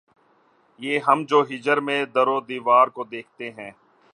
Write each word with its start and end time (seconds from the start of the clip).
یہ 0.79 0.99
ہم 1.07 1.23
جو 1.25 1.41
ہجر 1.41 1.77
میں‘ 1.79 1.99
دیوار 2.05 2.27
و 2.27 2.39
در 2.39 2.89
کو 2.89 3.03
دیکھتے 3.03 3.51
ہیں 3.51 3.71